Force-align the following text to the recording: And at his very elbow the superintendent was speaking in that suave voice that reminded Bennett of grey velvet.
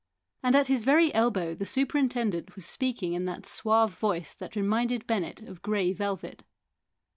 And 0.41 0.55
at 0.55 0.65
his 0.65 0.83
very 0.83 1.13
elbow 1.13 1.53
the 1.53 1.63
superintendent 1.63 2.55
was 2.55 2.65
speaking 2.65 3.13
in 3.13 3.25
that 3.25 3.45
suave 3.45 3.93
voice 3.93 4.33
that 4.33 4.55
reminded 4.55 5.05
Bennett 5.05 5.41
of 5.43 5.61
grey 5.61 5.93
velvet. 5.93 6.41